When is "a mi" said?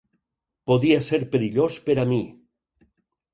2.05-2.19